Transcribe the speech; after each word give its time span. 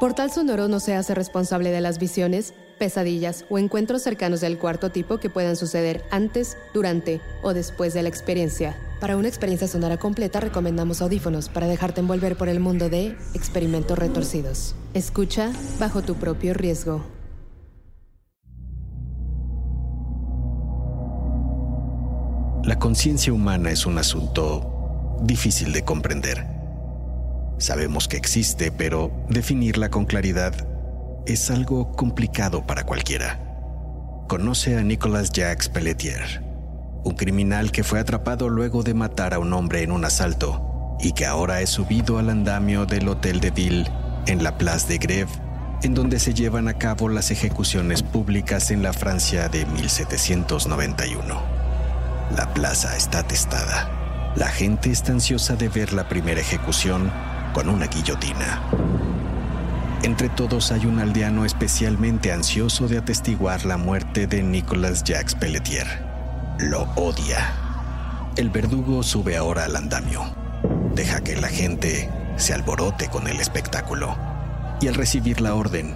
Portal 0.00 0.32
Sonoro 0.32 0.66
no 0.66 0.80
se 0.80 0.94
hace 0.94 1.14
responsable 1.14 1.70
de 1.70 1.80
las 1.80 1.98
visiones, 1.98 2.52
pesadillas 2.78 3.44
o 3.48 3.58
encuentros 3.58 4.02
cercanos 4.02 4.40
del 4.40 4.58
cuarto 4.58 4.90
tipo 4.90 5.18
que 5.18 5.30
puedan 5.30 5.54
suceder 5.54 6.04
antes, 6.10 6.56
durante 6.74 7.20
o 7.42 7.54
después 7.54 7.94
de 7.94 8.02
la 8.02 8.08
experiencia. 8.08 8.76
Para 9.00 9.16
una 9.16 9.28
experiencia 9.28 9.68
sonora 9.68 9.96
completa 9.96 10.40
recomendamos 10.40 11.00
audífonos 11.00 11.48
para 11.48 11.68
dejarte 11.68 12.00
envolver 12.00 12.36
por 12.36 12.48
el 12.48 12.58
mundo 12.58 12.88
de 12.88 13.16
experimentos 13.34 13.96
retorcidos. 13.96 14.74
Escucha 14.94 15.52
bajo 15.78 16.02
tu 16.02 16.16
propio 16.16 16.54
riesgo. 16.54 17.04
La 22.64 22.78
conciencia 22.78 23.32
humana 23.32 23.70
es 23.70 23.86
un 23.86 23.98
asunto 23.98 25.18
difícil 25.22 25.72
de 25.72 25.84
comprender. 25.84 26.53
Sabemos 27.58 28.08
que 28.08 28.16
existe, 28.16 28.72
pero 28.72 29.12
definirla 29.28 29.90
con 29.90 30.06
claridad 30.06 30.54
es 31.26 31.50
algo 31.50 31.92
complicado 31.92 32.66
para 32.66 32.84
cualquiera. 32.84 33.40
Conoce 34.28 34.76
a 34.76 34.82
Nicolas 34.82 35.30
Jacques 35.30 35.68
Pelletier, 35.68 36.42
un 37.04 37.14
criminal 37.14 37.70
que 37.70 37.84
fue 37.84 38.00
atrapado 38.00 38.48
luego 38.48 38.82
de 38.82 38.94
matar 38.94 39.34
a 39.34 39.38
un 39.38 39.52
hombre 39.52 39.82
en 39.82 39.92
un 39.92 40.04
asalto 40.04 40.96
y 41.00 41.12
que 41.12 41.26
ahora 41.26 41.60
es 41.60 41.70
subido 41.70 42.18
al 42.18 42.30
andamio 42.30 42.86
del 42.86 43.08
Hotel 43.08 43.40
de 43.40 43.50
Ville 43.50 43.90
en 44.26 44.42
la 44.42 44.58
Place 44.58 44.88
de 44.88 44.98
Grève, 44.98 45.30
en 45.82 45.94
donde 45.94 46.18
se 46.18 46.34
llevan 46.34 46.68
a 46.68 46.78
cabo 46.78 47.08
las 47.08 47.30
ejecuciones 47.30 48.02
públicas 48.02 48.70
en 48.70 48.82
la 48.82 48.92
Francia 48.92 49.48
de 49.48 49.66
1791. 49.66 51.42
La 52.36 52.52
plaza 52.54 52.96
está 52.96 53.20
atestada. 53.20 54.32
La 54.34 54.48
gente 54.48 54.90
está 54.90 55.12
ansiosa 55.12 55.56
de 55.56 55.68
ver 55.68 55.92
la 55.92 56.08
primera 56.08 56.40
ejecución 56.40 57.12
con 57.54 57.70
una 57.70 57.86
guillotina. 57.86 58.60
Entre 60.02 60.28
todos 60.28 60.70
hay 60.72 60.84
un 60.84 60.98
aldeano 60.98 61.46
especialmente 61.46 62.30
ansioso 62.30 62.88
de 62.88 62.98
atestiguar 62.98 63.64
la 63.64 63.78
muerte 63.78 64.26
de 64.26 64.42
Nicolas 64.42 65.02
Jacques 65.04 65.34
Pelletier. 65.34 65.86
Lo 66.58 66.82
odia. 66.96 67.54
El 68.36 68.50
verdugo 68.50 69.02
sube 69.02 69.36
ahora 69.36 69.64
al 69.64 69.76
andamio. 69.76 70.24
Deja 70.94 71.22
que 71.22 71.36
la 71.36 71.48
gente 71.48 72.10
se 72.36 72.52
alborote 72.52 73.08
con 73.08 73.28
el 73.28 73.40
espectáculo. 73.40 74.14
Y 74.82 74.88
al 74.88 74.94
recibir 74.94 75.40
la 75.40 75.54
orden, 75.54 75.94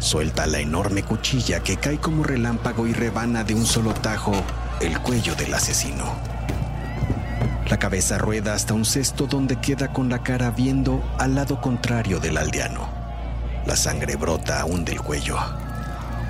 suelta 0.00 0.46
la 0.46 0.58
enorme 0.58 1.02
cuchilla 1.02 1.60
que 1.60 1.76
cae 1.76 1.98
como 1.98 2.24
relámpago 2.24 2.86
y 2.86 2.92
rebana 2.92 3.44
de 3.44 3.54
un 3.54 3.66
solo 3.66 3.92
tajo 3.94 4.32
el 4.80 4.98
cuello 5.00 5.34
del 5.36 5.54
asesino. 5.54 6.33
La 7.68 7.78
cabeza 7.78 8.18
rueda 8.18 8.52
hasta 8.52 8.74
un 8.74 8.84
cesto 8.84 9.26
donde 9.26 9.56
queda 9.56 9.88
con 9.92 10.10
la 10.10 10.22
cara 10.22 10.50
viendo 10.50 11.02
al 11.18 11.34
lado 11.34 11.62
contrario 11.62 12.20
del 12.20 12.36
aldeano. 12.36 12.88
La 13.64 13.74
sangre 13.74 14.16
brota 14.16 14.60
aún 14.60 14.84
del 14.84 15.00
cuello. 15.00 15.38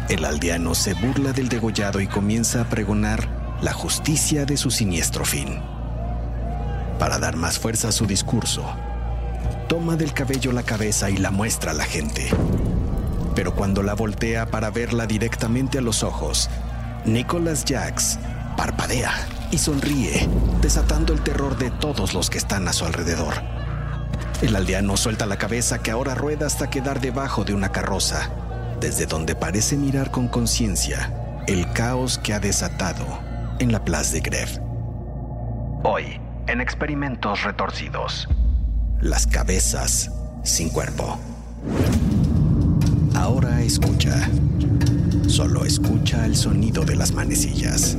El 0.08 0.24
aldeano 0.24 0.76
se 0.76 0.94
burla 0.94 1.32
del 1.32 1.48
degollado 1.48 2.00
y 2.00 2.06
comienza 2.06 2.60
a 2.60 2.64
pregonar 2.64 3.28
la 3.60 3.72
justicia 3.72 4.44
de 4.44 4.56
su 4.56 4.70
siniestro 4.70 5.24
fin. 5.24 5.60
Para 7.00 7.18
dar 7.18 7.34
más 7.34 7.58
fuerza 7.58 7.88
a 7.88 7.92
su 7.92 8.06
discurso, 8.06 8.64
toma 9.66 9.96
del 9.96 10.12
cabello 10.12 10.52
la 10.52 10.62
cabeza 10.62 11.10
y 11.10 11.16
la 11.16 11.32
muestra 11.32 11.72
a 11.72 11.74
la 11.74 11.84
gente. 11.84 12.28
Pero 13.34 13.56
cuando 13.56 13.82
la 13.82 13.94
voltea 13.94 14.46
para 14.46 14.70
verla 14.70 15.06
directamente 15.06 15.78
a 15.78 15.80
los 15.80 16.04
ojos, 16.04 16.48
Nicholas 17.04 17.64
Jacks 17.64 18.20
parpadea 18.56 19.12
y 19.54 19.58
sonríe, 19.58 20.28
desatando 20.60 21.12
el 21.12 21.20
terror 21.20 21.56
de 21.56 21.70
todos 21.70 22.12
los 22.12 22.28
que 22.28 22.38
están 22.38 22.66
a 22.66 22.72
su 22.72 22.84
alrededor. 22.86 23.34
El 24.42 24.56
aldeano 24.56 24.96
suelta 24.96 25.26
la 25.26 25.38
cabeza 25.38 25.80
que 25.80 25.92
ahora 25.92 26.16
rueda 26.16 26.46
hasta 26.46 26.70
quedar 26.70 27.00
debajo 27.00 27.44
de 27.44 27.54
una 27.54 27.70
carroza, 27.70 28.30
desde 28.80 29.06
donde 29.06 29.36
parece 29.36 29.76
mirar 29.76 30.10
con 30.10 30.26
conciencia 30.26 31.14
el 31.46 31.70
caos 31.72 32.18
que 32.18 32.34
ha 32.34 32.40
desatado 32.40 33.06
en 33.60 33.70
la 33.70 33.84
Place 33.84 34.12
de 34.12 34.22
Grève. 34.28 34.60
Hoy, 35.84 36.20
en 36.48 36.60
experimentos 36.60 37.44
retorcidos, 37.44 38.28
las 39.00 39.24
cabezas 39.28 40.10
sin 40.42 40.68
cuerpo. 40.68 41.16
Ahora 43.14 43.62
escucha. 43.62 44.28
Solo 45.28 45.64
escucha 45.64 46.26
el 46.26 46.34
sonido 46.34 46.84
de 46.84 46.96
las 46.96 47.12
manecillas. 47.12 47.96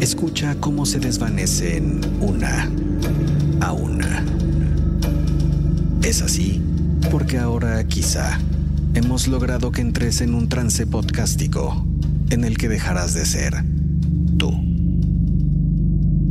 Escucha 0.00 0.54
cómo 0.54 0.86
se 0.86 0.98
desvanecen 0.98 2.00
una 2.22 2.70
a 3.60 3.72
una. 3.72 4.24
Es 6.02 6.22
así 6.22 6.62
porque 7.10 7.36
ahora 7.36 7.84
quizá 7.84 8.40
hemos 8.94 9.28
logrado 9.28 9.70
que 9.72 9.82
entres 9.82 10.22
en 10.22 10.34
un 10.34 10.48
trance 10.48 10.86
podcástico 10.86 11.86
en 12.30 12.44
el 12.44 12.56
que 12.56 12.70
dejarás 12.70 13.12
de 13.12 13.26
ser 13.26 13.62
tú. 14.38 14.50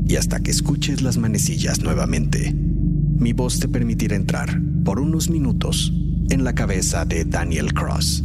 Y 0.07 0.15
hasta 0.15 0.39
que 0.39 0.49
escuches 0.49 1.03
las 1.03 1.17
manecillas 1.17 1.83
nuevamente, 1.83 2.51
mi 2.55 3.33
voz 3.33 3.59
te 3.59 3.67
permitirá 3.67 4.15
entrar 4.15 4.59
por 4.83 4.99
unos 4.99 5.29
minutos 5.29 5.93
en 6.31 6.43
la 6.43 6.55
cabeza 6.55 7.05
de 7.05 7.23
Daniel 7.23 7.71
Cross, 7.75 8.23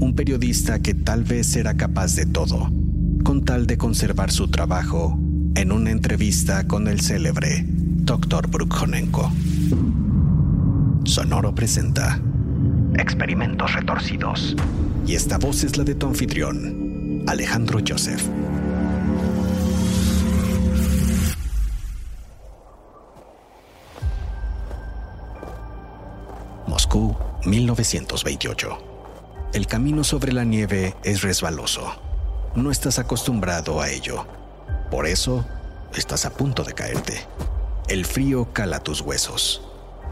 un 0.00 0.14
periodista 0.16 0.80
que 0.80 0.94
tal 0.94 1.22
vez 1.22 1.46
será 1.46 1.76
capaz 1.76 2.16
de 2.16 2.26
todo 2.26 2.79
con 3.22 3.44
tal 3.44 3.66
de 3.66 3.78
conservar 3.78 4.30
su 4.30 4.48
trabajo 4.48 5.18
en 5.54 5.72
una 5.72 5.90
entrevista 5.90 6.66
con 6.66 6.88
el 6.88 7.00
célebre 7.00 7.64
Dr. 7.66 8.48
Brukhonenko. 8.48 9.32
Sonoro 11.04 11.54
presenta 11.54 12.20
Experimentos 12.98 13.72
Retorcidos. 13.74 14.56
Y 15.06 15.14
esta 15.14 15.38
voz 15.38 15.64
es 15.64 15.76
la 15.76 15.84
de 15.84 15.94
tu 15.94 16.06
anfitrión, 16.06 17.24
Alejandro 17.26 17.80
Joseph. 17.86 18.22
Moscú, 26.66 27.16
1928. 27.46 28.78
El 29.52 29.66
camino 29.66 30.04
sobre 30.04 30.32
la 30.32 30.44
nieve 30.44 30.94
es 31.02 31.22
resbaloso 31.22 32.09
no 32.54 32.70
estás 32.70 32.98
acostumbrado 32.98 33.80
a 33.80 33.90
ello. 33.90 34.26
Por 34.90 35.06
eso, 35.06 35.44
estás 35.94 36.24
a 36.26 36.30
punto 36.30 36.64
de 36.64 36.72
caerte. 36.72 37.26
El 37.88 38.04
frío 38.04 38.52
cala 38.52 38.80
tus 38.80 39.00
huesos. 39.00 39.62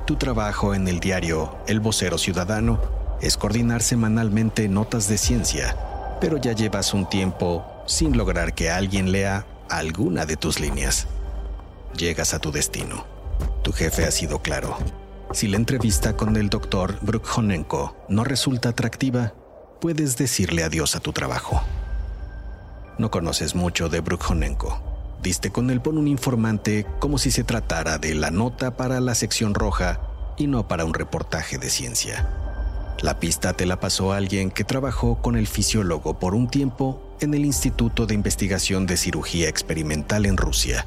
Tu 0.06 0.16
trabajo 0.16 0.74
en 0.74 0.88
el 0.88 1.00
diario 1.00 1.56
El 1.66 1.80
Vocero 1.80 2.18
Ciudadano 2.18 2.80
es 3.20 3.36
coordinar 3.36 3.82
semanalmente 3.82 4.68
notas 4.68 5.08
de 5.08 5.18
ciencia, 5.18 5.76
pero 6.20 6.36
ya 6.36 6.52
llevas 6.52 6.94
un 6.94 7.08
tiempo 7.08 7.64
sin 7.86 8.16
lograr 8.16 8.54
que 8.54 8.70
alguien 8.70 9.12
lea 9.12 9.44
alguna 9.68 10.24
de 10.24 10.36
tus 10.36 10.60
líneas. 10.60 11.06
Llegas 11.96 12.34
a 12.34 12.38
tu 12.38 12.52
destino. 12.52 13.04
Tu 13.62 13.72
jefe 13.72 14.04
ha 14.04 14.10
sido 14.10 14.40
claro. 14.40 14.78
Si 15.32 15.46
la 15.46 15.56
entrevista 15.56 16.16
con 16.16 16.36
el 16.36 16.48
doctor 16.48 16.98
Brukhonenko 17.02 17.96
no 18.08 18.24
resulta 18.24 18.70
atractiva, 18.70 19.34
puedes 19.80 20.16
decirle 20.16 20.64
adiós 20.64 20.96
a 20.96 21.00
tu 21.00 21.12
trabajo. 21.12 21.62
No 22.98 23.10
conoces 23.10 23.54
mucho 23.54 23.88
de 23.88 24.00
Brukhonenko. 24.00 24.82
Diste 25.22 25.50
con 25.50 25.70
él 25.70 25.80
por 25.80 25.94
un 25.94 26.08
informante 26.08 26.84
como 26.98 27.18
si 27.18 27.30
se 27.30 27.44
tratara 27.44 27.98
de 27.98 28.14
la 28.14 28.30
nota 28.30 28.76
para 28.76 29.00
la 29.00 29.14
sección 29.14 29.54
roja 29.54 30.00
y 30.36 30.48
no 30.48 30.68
para 30.68 30.84
un 30.84 30.94
reportaje 30.94 31.58
de 31.58 31.70
ciencia. 31.70 32.28
La 33.00 33.20
pista 33.20 33.52
te 33.52 33.66
la 33.66 33.78
pasó 33.78 34.12
alguien 34.12 34.50
que 34.50 34.64
trabajó 34.64 35.22
con 35.22 35.36
el 35.36 35.46
fisiólogo 35.46 36.18
por 36.18 36.34
un 36.34 36.48
tiempo 36.48 37.16
en 37.20 37.34
el 37.34 37.44
Instituto 37.44 38.06
de 38.06 38.14
Investigación 38.14 38.86
de 38.86 38.96
Cirugía 38.96 39.48
Experimental 39.48 40.26
en 40.26 40.36
Rusia. 40.36 40.84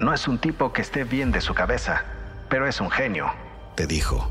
No 0.00 0.12
es 0.12 0.26
un 0.26 0.38
tipo 0.38 0.72
que 0.72 0.82
esté 0.82 1.04
bien 1.04 1.30
de 1.30 1.40
su 1.40 1.54
cabeza, 1.54 2.02
pero 2.48 2.66
es 2.66 2.80
un 2.80 2.90
genio, 2.90 3.26
te 3.76 3.86
dijo. 3.86 4.28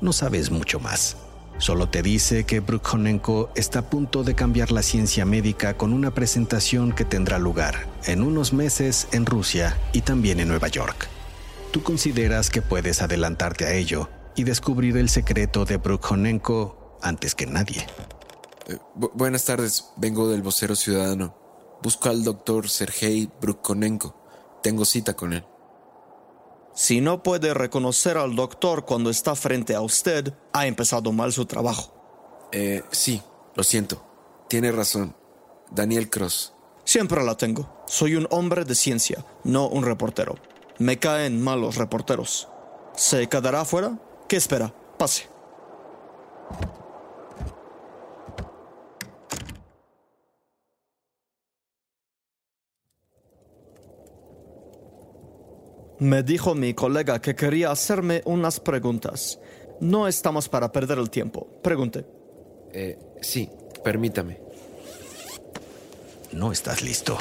No 0.00 0.12
sabes 0.12 0.50
mucho 0.50 0.80
más. 0.80 1.16
Solo 1.58 1.88
te 1.88 2.02
dice 2.02 2.44
que 2.44 2.60
Brukhonenko 2.60 3.50
está 3.54 3.80
a 3.80 3.90
punto 3.90 4.24
de 4.24 4.34
cambiar 4.34 4.72
la 4.72 4.82
ciencia 4.82 5.24
médica 5.24 5.76
con 5.76 5.92
una 5.92 6.12
presentación 6.12 6.92
que 6.92 7.04
tendrá 7.04 7.38
lugar 7.38 7.86
en 8.04 8.22
unos 8.22 8.52
meses 8.52 9.06
en 9.12 9.24
Rusia 9.24 9.78
y 9.92 10.00
también 10.00 10.40
en 10.40 10.48
Nueva 10.48 10.68
York. 10.68 11.08
Tú 11.70 11.82
consideras 11.82 12.50
que 12.50 12.60
puedes 12.60 13.02
adelantarte 13.02 13.66
a 13.66 13.72
ello 13.72 14.08
y 14.36 14.44
descubrir 14.44 14.96
el 14.96 15.08
secreto 15.08 15.64
de 15.64 15.76
Brukhonenko 15.76 16.98
antes 17.00 17.34
que 17.34 17.46
nadie. 17.46 17.86
Eh, 18.66 18.78
buenas 18.94 19.44
tardes, 19.44 19.90
vengo 19.96 20.28
del 20.28 20.42
vocero 20.42 20.74
ciudadano. 20.74 21.36
Busco 21.82 22.08
al 22.08 22.24
doctor 22.24 22.68
Sergei 22.68 23.30
Brukhonenko. 23.40 24.14
Tengo 24.62 24.84
cita 24.84 25.14
con 25.14 25.34
él. 25.34 25.44
Si 26.74 27.00
no 27.00 27.22
puede 27.22 27.54
reconocer 27.54 28.18
al 28.18 28.34
doctor 28.34 28.84
cuando 28.84 29.08
está 29.08 29.36
frente 29.36 29.76
a 29.76 29.80
usted, 29.80 30.34
ha 30.52 30.66
empezado 30.66 31.12
mal 31.12 31.32
su 31.32 31.46
trabajo. 31.46 31.94
Eh, 32.50 32.82
sí, 32.90 33.22
lo 33.54 33.62
siento. 33.62 34.04
Tiene 34.48 34.72
razón. 34.72 35.14
Daniel 35.70 36.10
Cross. 36.10 36.52
Siempre 36.84 37.22
la 37.24 37.36
tengo. 37.36 37.82
Soy 37.86 38.16
un 38.16 38.26
hombre 38.30 38.64
de 38.64 38.74
ciencia, 38.74 39.24
no 39.44 39.68
un 39.68 39.84
reportero. 39.84 40.34
Me 40.78 40.98
caen 40.98 41.40
mal 41.40 41.60
los 41.60 41.76
reporteros. 41.76 42.48
¿Se 42.96 43.28
quedará 43.28 43.60
afuera? 43.60 43.98
¿Qué 44.28 44.36
espera? 44.36 44.74
Pase. 44.98 45.28
Me 56.04 56.22
dijo 56.22 56.54
mi 56.54 56.74
colega 56.74 57.18
que 57.22 57.34
quería 57.34 57.70
hacerme 57.70 58.20
unas 58.26 58.60
preguntas. 58.60 59.38
No 59.80 60.06
estamos 60.06 60.50
para 60.50 60.70
perder 60.70 60.98
el 60.98 61.08
tiempo. 61.08 61.48
Pregunte. 61.62 62.04
Eh, 62.74 62.98
sí, 63.22 63.48
permítame. 63.82 64.38
No 66.30 66.52
estás 66.52 66.82
listo. 66.82 67.16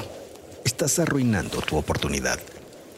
Estás 0.65 0.99
arruinando 0.99 1.61
tu 1.61 1.77
oportunidad. 1.77 2.37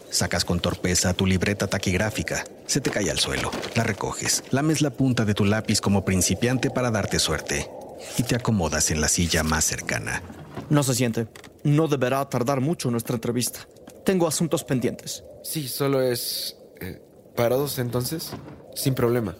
Sacas 0.09 0.43
con 0.43 0.59
torpeza 0.59 1.13
tu 1.13 1.27
libreta 1.27 1.67
taquigráfica, 1.67 2.45
se 2.65 2.81
te 2.81 2.89
cae 2.89 3.11
al 3.11 3.19
suelo, 3.19 3.51
la 3.75 3.83
recoges, 3.83 4.43
lames 4.49 4.81
la 4.81 4.89
punta 4.89 5.23
de 5.23 5.35
tu 5.35 5.45
lápiz 5.45 5.81
como 5.81 6.03
principiante 6.03 6.71
para 6.71 6.89
darte 6.89 7.19
suerte 7.19 7.69
y 8.17 8.23
te 8.23 8.35
acomodas 8.35 8.89
en 8.89 9.01
la 9.01 9.07
silla 9.07 9.43
más 9.43 9.65
cercana. 9.65 10.23
No 10.71 10.81
se 10.81 10.95
siente. 10.95 11.27
No 11.63 11.87
deberá 11.87 12.27
tardar 12.27 12.59
mucho 12.59 12.89
nuestra 12.89 13.15
entrevista. 13.15 13.67
Tengo 14.05 14.27
asuntos 14.27 14.63
pendientes. 14.63 15.23
Sí, 15.43 15.67
solo 15.67 16.01
es... 16.01 16.57
Eh, 16.79 17.01
¿Parados 17.35 17.79
entonces? 17.79 18.29
Sin 18.75 18.93
problema. 18.93 19.35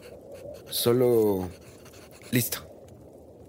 Solo... 0.70 1.50
Listo. 2.32 2.60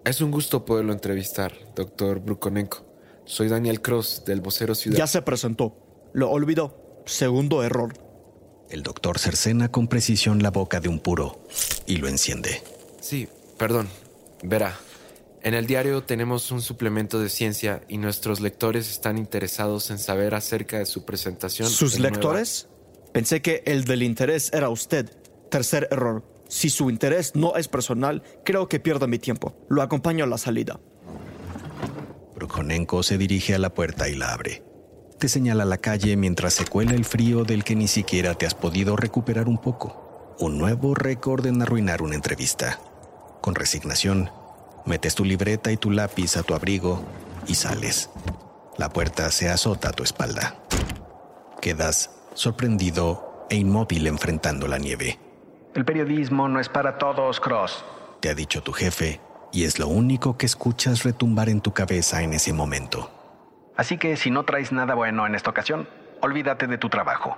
Es 0.05 0.21
un 0.21 0.31
gusto 0.31 0.65
poderlo 0.65 0.93
entrevistar, 0.93 1.53
doctor 1.75 2.21
Brukonenko. 2.21 2.87
Soy 3.25 3.49
Daniel 3.49 3.83
Cross, 3.83 4.23
del 4.25 4.41
vocero 4.41 4.75
Ciudad. 4.75 4.99
Ya 4.99 5.07
se 5.09 5.23
presentó. 5.23 5.77
Lo 6.13 6.31
olvidó. 6.31 7.03
Segundo 7.07 7.65
error. 7.65 7.95
El 8.71 8.83
doctor 8.83 9.19
cercena 9.19 9.71
con 9.71 9.89
precisión 9.89 10.43
la 10.43 10.51
boca 10.51 10.81
de 10.81 10.89
un 10.89 11.01
puro 11.01 11.41
y 11.87 11.97
lo 11.97 12.09
enciende. 12.09 12.62
Sí, 13.01 13.29
perdón. 13.59 13.89
Verá. 14.43 14.79
En 15.47 15.55
el 15.55 15.69
diario 15.69 16.03
tenemos 16.03 16.51
un 16.51 16.61
suplemento 16.61 17.21
de 17.21 17.29
ciencia 17.29 17.81
y 17.87 17.99
nuestros 17.99 18.41
lectores 18.41 18.91
están 18.91 19.17
interesados 19.17 19.93
en 19.93 20.01
saber 20.01 20.35
acerca 20.35 20.81
de 20.81 20.87
su 20.87 21.05
presentación. 21.05 21.71
¿Sus 21.71 22.01
lectores? 22.01 22.67
Pensé 23.13 23.41
que 23.43 23.63
el 23.65 23.85
del 23.85 24.03
interés 24.03 24.53
era 24.53 24.71
usted. 24.71 25.09
Tercer 25.49 25.87
error. 25.93 26.25
Si 26.49 26.69
su 26.69 26.91
interés 26.91 27.37
no 27.37 27.55
es 27.55 27.69
personal, 27.69 28.25
creo 28.45 28.69
que 28.69 28.81
pierdo 28.81 29.07
mi 29.07 29.21
tiempo. 29.21 29.55
Lo 29.69 29.83
acompaño 29.83 30.25
a 30.25 30.27
la 30.27 30.37
salida. 30.37 30.81
Brujonenko 32.35 33.05
se 33.05 33.17
dirige 33.17 33.55
a 33.55 33.61
la 33.61 33.73
puerta 33.73 34.09
y 34.09 34.17
la 34.17 34.33
abre. 34.33 34.65
Te 35.21 35.29
señala 35.29 35.65
la 35.65 35.79
calle 35.79 36.17
mientras 36.17 36.55
se 36.55 36.67
cuela 36.67 36.95
el 36.95 37.05
frío 37.05 37.45
del 37.45 37.63
que 37.63 37.77
ni 37.77 37.87
siquiera 37.87 38.35
te 38.35 38.47
has 38.47 38.57
podido 38.57 38.97
recuperar 38.97 39.47
un 39.47 39.59
poco. 39.59 40.35
Un 40.41 40.59
nuevo 40.59 40.97
récord 40.97 41.47
en 41.47 41.63
arruinar 41.63 42.03
una 42.03 42.17
entrevista. 42.17 42.81
Con 43.43 43.55
resignación, 43.55 44.29
Metes 44.87 45.15
tu 45.15 45.25
libreta 45.25 45.73
y 45.73 45.77
tu 45.77 45.91
lápiz 45.91 46.37
a 46.37 46.43
tu 46.43 46.55
abrigo 46.55 47.03
y 47.47 47.55
sales. 47.56 48.11
La 48.79 48.88
puerta 48.88 49.31
se 49.31 49.49
azota 49.49 49.88
a 49.88 49.93
tu 49.93 50.05
espalda. 50.05 50.56
Quedas 51.61 52.11
sorprendido 52.35 53.47
e 53.50 53.56
inmóvil 53.56 54.06
enfrentando 54.06 54.69
la 54.69 54.79
nieve. 54.79 55.19
El 55.75 55.85
periodismo 55.85 56.49
no 56.49 56.61
es 56.61 56.69
para 56.69 56.99
todos, 56.99 57.41
Cross, 57.41 57.85
te 58.21 58.31
ha 58.31 58.35
dicho 58.35 58.62
tu 58.62 58.73
jefe, 58.73 59.21
y 59.53 59.65
es 59.65 59.79
lo 59.79 59.88
único 59.88 60.38
que 60.38 60.47
escuchas 60.47 61.03
retumbar 61.03 61.49
en 61.49 61.61
tu 61.61 61.73
cabeza 61.73 62.23
en 62.23 62.33
ese 62.33 62.53
momento. 62.53 63.11
Así 63.77 63.99
que 63.99 64.17
si 64.17 64.31
no 64.31 64.44
traes 64.44 64.73
nada 64.73 64.94
bueno 64.94 65.27
en 65.27 65.35
esta 65.35 65.50
ocasión, 65.50 65.88
olvídate 66.23 66.67
de 66.67 66.79
tu 66.79 66.88
trabajo. 66.88 67.37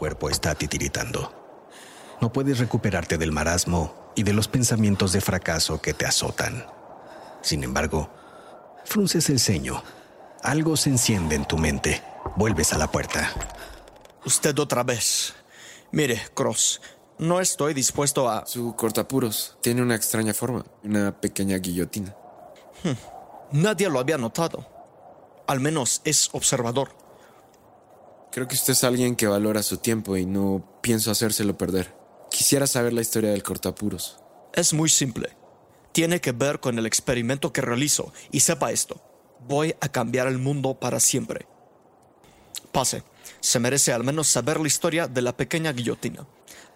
Cuerpo 0.00 0.30
está 0.30 0.54
titiritando. 0.54 1.30
No 2.22 2.32
puedes 2.32 2.58
recuperarte 2.58 3.18
del 3.18 3.32
marasmo 3.32 4.12
y 4.16 4.22
de 4.22 4.32
los 4.32 4.48
pensamientos 4.48 5.12
de 5.12 5.20
fracaso 5.20 5.82
que 5.82 5.92
te 5.92 6.06
azotan. 6.06 6.64
Sin 7.42 7.64
embargo, 7.64 8.08
frunces 8.86 9.28
el 9.28 9.38
ceño. 9.38 9.82
Algo 10.42 10.78
se 10.78 10.88
enciende 10.88 11.34
en 11.34 11.44
tu 11.44 11.58
mente. 11.58 12.02
Vuelves 12.36 12.72
a 12.72 12.78
la 12.78 12.90
puerta. 12.90 13.30
Usted 14.24 14.58
otra 14.58 14.84
vez. 14.84 15.34
Mire, 15.92 16.18
Cross, 16.32 16.80
no 17.18 17.38
estoy 17.38 17.74
dispuesto 17.74 18.30
a... 18.30 18.46
Su 18.46 18.74
cortapuros 18.76 19.58
tiene 19.60 19.82
una 19.82 19.96
extraña 19.96 20.32
forma, 20.32 20.64
una 20.82 21.20
pequeña 21.20 21.58
guillotina. 21.58 22.16
Hmm. 22.82 22.96
Nadie 23.52 23.90
lo 23.90 23.98
había 23.98 24.16
notado. 24.16 24.66
Al 25.46 25.60
menos 25.60 26.00
es 26.04 26.30
observador. 26.32 26.88
Creo 28.32 28.46
que 28.46 28.54
usted 28.54 28.74
es 28.74 28.84
alguien 28.84 29.16
que 29.16 29.26
valora 29.26 29.62
su 29.62 29.78
tiempo 29.78 30.16
y 30.16 30.24
no 30.24 30.78
pienso 30.82 31.10
hacérselo 31.10 31.58
perder. 31.58 31.92
Quisiera 32.30 32.68
saber 32.68 32.92
la 32.92 33.00
historia 33.00 33.30
del 33.30 33.42
cortapuros. 33.42 34.20
Es 34.52 34.72
muy 34.72 34.88
simple. 34.88 35.36
Tiene 35.92 36.20
que 36.20 36.30
ver 36.30 36.60
con 36.60 36.78
el 36.78 36.86
experimento 36.86 37.52
que 37.52 37.60
realizo 37.60 38.12
y 38.30 38.40
sepa 38.40 38.70
esto. 38.70 39.00
Voy 39.48 39.74
a 39.80 39.88
cambiar 39.88 40.28
el 40.28 40.38
mundo 40.38 40.78
para 40.78 41.00
siempre. 41.00 41.46
Pase. 42.70 43.02
Se 43.40 43.58
merece 43.58 43.92
al 43.92 44.04
menos 44.04 44.28
saber 44.28 44.60
la 44.60 44.68
historia 44.68 45.08
de 45.08 45.22
la 45.22 45.36
pequeña 45.36 45.72
guillotina. 45.72 46.26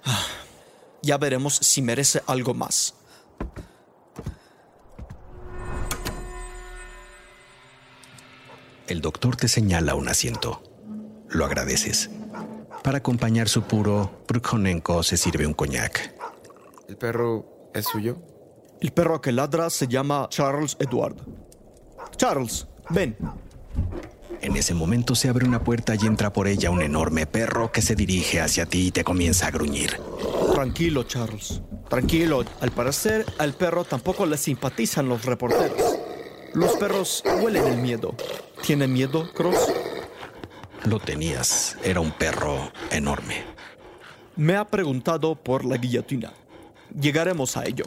Ah, 0.05 0.27
ya 1.03 1.19
veremos 1.19 1.55
si 1.55 1.83
merece 1.83 2.23
algo 2.27 2.55
más. 2.55 2.95
El 8.89 9.01
doctor 9.01 9.37
te 9.37 9.47
señala 9.47 9.95
un 9.95 10.09
asiento 10.09 10.74
lo 11.35 11.45
agradeces. 11.45 12.11
Para 12.83 12.99
acompañar 12.99 13.49
su 13.49 13.63
puro, 13.63 14.25
Brukhonenko 14.29 15.03
se 15.03 15.17
sirve 15.17 15.47
un 15.47 15.55
coñac. 15.55 16.15
¿El 16.89 16.97
perro 16.97 17.71
es 17.75 17.87
suyo? 17.87 18.19
El 18.81 18.93
perro 18.93 19.21
que 19.21 19.33
ladra 19.33 19.71
se 19.71 19.89
llama 19.89 20.27
Charles 20.31 20.77
Edward. 20.79 21.17
Charles, 22.17 22.67
ven. 22.91 23.17
En 24.43 24.57
ese 24.57 24.75
momento 24.75 25.15
se 25.15 25.29
abre 25.31 25.47
una 25.47 25.65
puerta 25.65 25.95
y 25.95 26.07
entra 26.07 26.33
por 26.33 26.47
ella 26.47 26.71
un 26.71 26.83
enorme 26.83 27.27
perro 27.27 27.73
que 27.73 27.81
se 27.81 27.95
dirige 27.95 28.41
hacia 28.41 28.67
ti 28.67 28.89
y 28.89 28.91
te 28.91 29.03
comienza 29.03 29.47
a 29.47 29.51
gruñir. 29.51 29.99
Tranquilo, 30.53 31.05
Charles. 31.05 31.63
Tranquilo. 31.89 32.45
Al 32.61 32.71
parecer, 32.71 33.25
al 33.39 33.55
perro 33.55 33.85
tampoco 33.85 34.27
le 34.27 34.37
simpatizan 34.37 35.09
los 35.09 35.25
reporteros. 35.25 35.99
Los 36.53 36.73
perros 36.77 37.25
huelen 37.43 37.65
el 37.65 37.79
miedo. 37.79 38.15
¿Tiene 38.63 38.87
miedo, 38.87 39.33
Cross? 39.33 39.73
Lo 40.85 40.99
tenías. 41.01 41.77
Era 41.83 42.01
un 42.01 42.13
perro 42.13 42.71
enorme. 42.91 43.43
Me 44.37 44.57
ha 44.57 44.67
preguntado 44.67 45.35
por 45.35 45.65
la 45.65 45.77
guillotina. 45.77 46.33
Llegaremos 46.99 47.57
a 47.57 47.65
ello. 47.65 47.85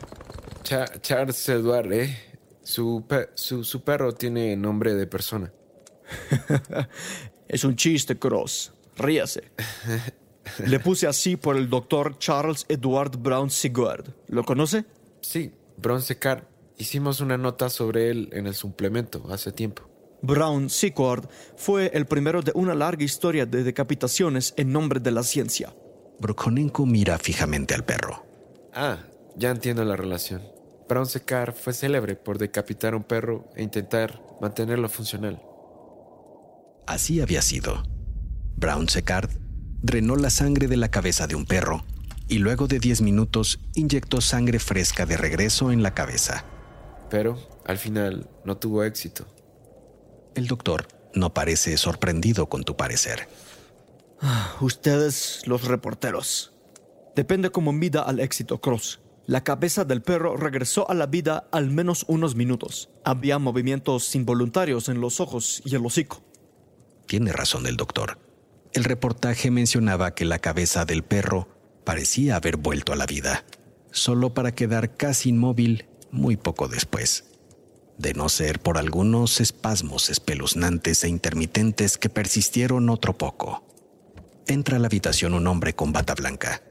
Charles 0.64 1.48
Edward, 1.48 1.94
¿eh? 1.94 2.18
Su, 2.64 3.06
su, 3.36 3.82
perro 3.84 4.14
tiene 4.14 4.56
nombre 4.58 4.94
de 4.96 5.08
persona. 5.08 5.54
es 7.48 7.64
un 7.64 7.76
chiste, 7.76 8.18
Cross. 8.18 8.74
Ríase. 8.98 9.52
Le 10.66 10.80
puse 10.80 11.08
así 11.08 11.38
por 11.38 11.56
el 11.56 11.70
doctor 11.70 12.18
Charles 12.18 12.66
Edward 12.68 13.18
Brown 13.18 13.50
Sigurd. 13.50 14.14
¿Lo 14.28 14.44
conoce? 14.44 14.86
Sí, 15.22 15.54
Brown 15.78 16.02
Secar. 16.02 16.48
Hicimos 16.78 17.22
una 17.22 17.38
nota 17.38 17.70
sobre 17.70 18.10
él 18.10 18.30
en 18.34 18.48
el 18.48 18.56
suplemento 18.56 19.24
hace 19.30 19.52
tiempo. 19.52 19.87
Brown 20.22 20.70
Secord 20.70 21.28
fue 21.56 21.92
el 21.94 22.06
primero 22.06 22.42
de 22.42 22.52
una 22.56 22.74
larga 22.74 23.04
historia 23.04 23.46
de 23.46 23.64
decapitaciones 23.64 24.54
en 24.58 24.72
nombre 24.72 25.00
de 25.00 25.12
la 25.12 25.24
ciencia. 25.24 25.74
Brukhonenko 26.20 26.86
mira 26.86 27.18
fijamente 27.20 27.76
al 27.76 27.86
perro. 27.86 28.26
Ah, 28.74 28.98
ya 29.36 29.52
entiendo 29.52 29.84
la 29.86 29.96
relación. 29.96 30.42
Brown 30.90 31.06
Secar 31.06 31.54
fue 31.54 31.74
célebre 31.74 32.16
por 32.16 32.38
decapitar 32.38 32.94
a 32.94 32.98
un 32.98 33.04
perro 33.04 33.50
e 33.56 33.62
intentar 33.62 34.22
mantenerlo 34.42 34.90
funcional. 34.90 35.42
Así 36.88 37.22
había 37.22 37.42
sido. 37.42 37.84
Brown 38.56 38.88
Seccard 38.88 39.30
drenó 39.82 40.16
la 40.16 40.30
sangre 40.30 40.68
de 40.68 40.78
la 40.78 40.90
cabeza 40.90 41.28
de 41.28 41.36
un 41.36 41.46
perro 41.46 41.86
y 42.28 42.40
luego 42.40 42.68
de 42.68 42.80
10 42.80 43.02
minutos 43.02 43.60
inyectó 43.76 44.22
sangre 44.22 44.60
fresca 44.60 45.06
de 45.06 45.18
regreso 45.18 45.72
en 45.72 45.84
la 45.84 45.94
cabeza. 45.94 46.46
Pero 47.10 47.38
al 47.66 47.78
final 47.78 48.30
no 48.44 48.58
tuvo 48.58 48.84
éxito. 48.84 49.28
El 50.38 50.46
doctor 50.46 50.88
no 51.16 51.34
parece 51.34 51.76
sorprendido 51.78 52.48
con 52.48 52.64
tu 52.64 52.78
parecer. 52.78 53.28
Ah, 54.22 54.56
ustedes, 54.62 55.42
los 55.48 55.64
reporteros. 55.64 56.54
Depende 57.16 57.50
cómo 57.50 57.74
mida 57.74 58.04
al 58.04 58.20
éxito 58.20 58.62
Cross. 58.62 59.00
La 59.26 59.44
cabeza 59.44 59.84
del 59.84 60.04
perro 60.04 60.38
regresó 60.38 60.88
a 60.92 60.94
la 60.94 61.08
vida 61.08 61.48
al 61.52 61.72
menos 61.72 62.06
unos 62.08 62.36
minutos. 62.36 62.92
Había 63.04 63.40
movimientos 63.40 64.14
involuntarios 64.14 64.90
en 64.90 65.02
los 65.02 65.20
ojos 65.20 65.64
y 65.66 65.74
el 65.74 65.84
hocico. 65.84 66.22
Tiene 67.08 67.34
razón 67.34 67.66
el 67.66 67.76
doctor. 67.76 68.20
El 68.74 68.84
reportaje 68.84 69.50
mencionaba 69.50 70.14
que 70.14 70.26
la 70.26 70.38
cabeza 70.38 70.86
del 70.86 71.04
perro 71.04 71.48
parecía 71.84 72.36
haber 72.36 72.58
vuelto 72.58 72.94
a 72.94 72.96
la 72.96 73.08
vida, 73.08 73.44
solo 73.90 74.36
para 74.36 74.54
quedar 74.54 74.98
casi 74.98 75.30
inmóvil 75.30 75.88
muy 76.12 76.38
poco 76.38 76.68
después, 76.68 77.26
de 77.98 78.14
no 78.14 78.30
ser 78.30 78.60
por 78.60 78.78
algunos 78.78 79.42
espasmos 79.42 80.10
espeluznantes 80.10 81.04
e 81.04 81.10
intermitentes 81.10 81.98
que 81.98 82.10
persistieron 82.10 82.90
otro 82.90 83.18
poco. 83.18 83.66
Entra 84.48 84.78
a 84.78 84.80
la 84.80 84.88
habitación 84.88 85.34
un 85.34 85.48
hombre 85.48 85.74
con 85.74 85.92
bata 85.92 86.14
blanca. 86.14 86.62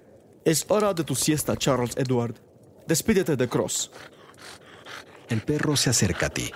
Es 0.45 0.65
hora 0.69 0.95
de 0.95 1.05
tu 1.05 1.15
siesta, 1.15 1.57
Charles 1.57 1.97
Edward. 1.97 2.37
Despídete 2.87 3.37
de 3.37 3.49
Cross. 3.49 3.91
El 5.29 5.43
perro 5.43 5.77
se 5.77 5.91
acerca 5.91 6.27
a 6.27 6.31
ti. 6.31 6.51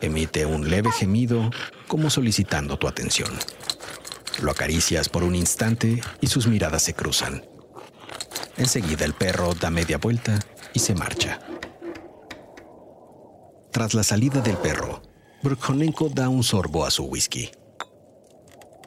Emite 0.00 0.46
un 0.46 0.70
leve 0.70 0.92
gemido 0.92 1.50
como 1.88 2.08
solicitando 2.08 2.78
tu 2.78 2.86
atención. 2.86 3.30
Lo 4.42 4.50
acaricias 4.50 5.08
por 5.08 5.24
un 5.24 5.34
instante 5.34 6.00
y 6.20 6.26
sus 6.28 6.46
miradas 6.46 6.82
se 6.82 6.94
cruzan. 6.94 7.44
Enseguida 8.56 9.04
el 9.04 9.14
perro 9.14 9.54
da 9.54 9.70
media 9.70 9.98
vuelta 9.98 10.38
y 10.72 10.78
se 10.78 10.94
marcha. 10.94 11.40
Tras 13.74 13.92
la 13.92 14.04
salida 14.04 14.40
del 14.40 14.56
perro, 14.56 15.02
Brukhanenko 15.42 16.08
da 16.08 16.28
un 16.28 16.44
sorbo 16.44 16.86
a 16.86 16.92
su 16.92 17.06
whisky. 17.06 17.50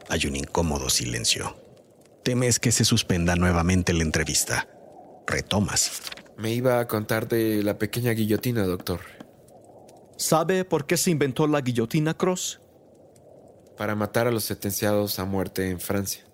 Hay 0.08 0.24
un 0.24 0.34
incómodo 0.34 0.88
silencio. 0.88 1.58
Temes 2.22 2.58
que 2.58 2.72
se 2.72 2.86
suspenda 2.86 3.36
nuevamente 3.36 3.92
la 3.92 4.02
entrevista. 4.02 4.66
Retomas. 5.26 6.00
Me 6.38 6.54
iba 6.54 6.80
a 6.80 6.88
contar 6.88 7.28
de 7.28 7.62
la 7.62 7.76
pequeña 7.76 8.12
guillotina, 8.12 8.64
doctor. 8.64 9.00
¿Sabe 10.16 10.64
por 10.64 10.86
qué 10.86 10.96
se 10.96 11.10
inventó 11.10 11.46
la 11.46 11.60
guillotina, 11.60 12.14
Cross? 12.14 12.58
Para 13.76 13.94
matar 13.94 14.26
a 14.26 14.30
los 14.30 14.44
sentenciados 14.44 15.18
a 15.18 15.26
muerte 15.26 15.68
en 15.68 15.80
Francia. 15.80 16.24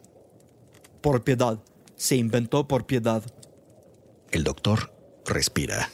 Por 1.00 1.24
piedad. 1.24 1.58
Se 1.96 2.14
inventó 2.14 2.68
por 2.68 2.86
piedad. 2.86 3.24
El 4.30 4.44
doctor 4.44 4.94
respira. 5.26 5.90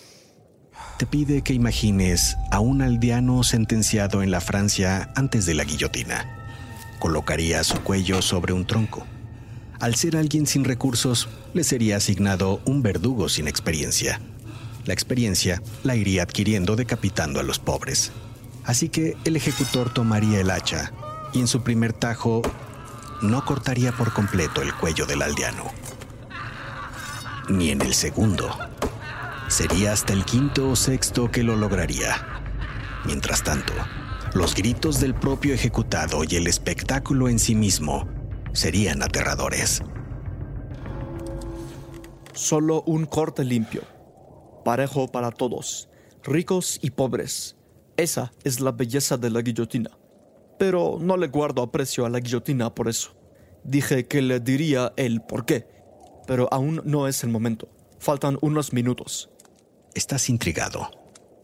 Te 1.00 1.06
pide 1.06 1.40
que 1.40 1.54
imagines 1.54 2.36
a 2.50 2.60
un 2.60 2.82
aldeano 2.82 3.42
sentenciado 3.42 4.22
en 4.22 4.30
la 4.30 4.42
Francia 4.42 5.10
antes 5.16 5.46
de 5.46 5.54
la 5.54 5.64
guillotina 5.64 6.36
colocaría 6.98 7.64
su 7.64 7.80
cuello 7.80 8.20
sobre 8.20 8.52
un 8.52 8.66
tronco. 8.66 9.06
Al 9.80 9.94
ser 9.94 10.14
alguien 10.16 10.46
sin 10.46 10.64
recursos, 10.64 11.30
le 11.54 11.64
sería 11.64 11.96
asignado 11.96 12.60
un 12.66 12.82
verdugo 12.82 13.30
sin 13.30 13.48
experiencia. 13.48 14.20
La 14.84 14.92
experiencia 14.92 15.62
la 15.84 15.96
iría 15.96 16.22
adquiriendo 16.22 16.76
decapitando 16.76 17.40
a 17.40 17.44
los 17.44 17.58
pobres. 17.58 18.12
Así 18.64 18.90
que 18.90 19.16
el 19.24 19.36
ejecutor 19.36 19.94
tomaría 19.94 20.38
el 20.40 20.50
hacha 20.50 20.92
y 21.32 21.40
en 21.40 21.46
su 21.46 21.62
primer 21.62 21.94
tajo 21.94 22.42
no 23.22 23.42
cortaría 23.46 23.92
por 23.92 24.12
completo 24.12 24.60
el 24.60 24.74
cuello 24.74 25.06
del 25.06 25.22
aldeano. 25.22 25.64
Ni 27.48 27.70
en 27.70 27.80
el 27.80 27.94
segundo. 27.94 28.54
Sería 29.50 29.90
hasta 29.90 30.12
el 30.12 30.24
quinto 30.24 30.70
o 30.70 30.76
sexto 30.76 31.28
que 31.28 31.42
lo 31.42 31.56
lograría. 31.56 32.14
Mientras 33.04 33.42
tanto, 33.42 33.72
los 34.32 34.54
gritos 34.54 35.00
del 35.00 35.12
propio 35.12 35.52
ejecutado 35.52 36.22
y 36.22 36.36
el 36.36 36.46
espectáculo 36.46 37.28
en 37.28 37.40
sí 37.40 37.56
mismo 37.56 38.06
serían 38.52 39.02
aterradores. 39.02 39.82
Solo 42.32 42.84
un 42.86 43.06
corte 43.06 43.42
limpio, 43.42 43.82
parejo 44.64 45.08
para 45.08 45.32
todos, 45.32 45.88
ricos 46.22 46.78
y 46.80 46.90
pobres. 46.90 47.56
Esa 47.96 48.30
es 48.44 48.60
la 48.60 48.70
belleza 48.70 49.16
de 49.16 49.30
la 49.30 49.42
guillotina. 49.42 49.90
Pero 50.60 50.98
no 51.00 51.16
le 51.16 51.26
guardo 51.26 51.62
aprecio 51.62 52.06
a 52.06 52.08
la 52.08 52.20
guillotina 52.20 52.72
por 52.72 52.88
eso. 52.88 53.16
Dije 53.64 54.06
que 54.06 54.22
le 54.22 54.38
diría 54.38 54.92
el 54.96 55.22
por 55.22 55.44
qué, 55.44 55.66
pero 56.28 56.48
aún 56.52 56.82
no 56.84 57.08
es 57.08 57.24
el 57.24 57.30
momento. 57.30 57.68
Faltan 57.98 58.38
unos 58.42 58.72
minutos. 58.72 59.28
Estás 59.94 60.28
intrigado, 60.28 60.90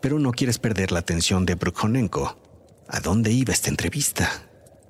pero 0.00 0.18
no 0.20 0.30
quieres 0.30 0.58
perder 0.58 0.92
la 0.92 1.00
atención 1.00 1.46
de 1.46 1.56
Brukhanenko. 1.56 2.38
¿A 2.88 3.00
dónde 3.00 3.32
iba 3.32 3.52
esta 3.52 3.70
entrevista? 3.70 4.30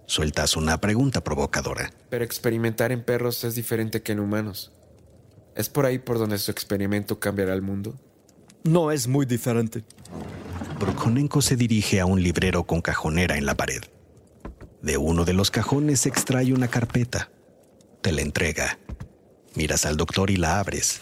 Sueltas 0.05 0.57
una 0.57 0.79
pregunta 0.79 1.25
provocadora. 1.25 1.91
Pero 2.11 2.25
experimentar 2.25 2.93
en 2.93 3.03
perros 3.03 3.43
es 3.45 3.55
diferente 3.55 4.03
que 4.03 4.13
en 4.13 4.21
humanos. 4.21 4.73
¿Es 5.55 5.71
por 5.71 5.87
ahí 5.87 5.99
por 5.99 6.19
donde 6.19 6.39
su 6.39 6.51
experimento 6.51 7.19
cambiará 7.19 7.55
el 7.55 7.63
mundo? 7.63 7.99
No 8.63 8.91
es 8.91 9.09
muy 9.09 9.25
diferente. 9.25 9.85
Brukhanenko 10.79 11.41
se 11.41 11.57
dirige 11.57 12.01
a 12.01 12.07
un 12.07 12.23
librero 12.23 12.65
con 12.65 12.83
cajonera 12.83 13.39
en 13.39 13.47
la 13.47 13.55
pared. 13.55 13.81
De 14.83 14.99
uno 14.99 15.25
de 15.25 15.33
los 15.33 15.51
cajones 15.51 16.05
extrae 16.05 16.53
una 16.53 16.69
carpeta. 16.69 17.31
Te 18.03 18.13
la 18.13 18.21
entrega. 18.21 18.79
Miras 19.55 19.87
al 19.87 19.97
doctor 19.97 20.31
y 20.31 20.37
la 20.37 20.61
abres. 20.61 21.01